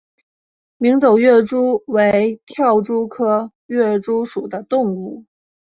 [0.79, 5.25] 鸣走跃蛛为跳蛛科跃蛛属的动物。